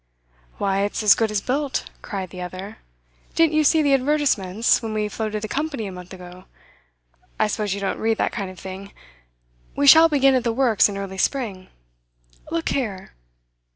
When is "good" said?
1.13-1.29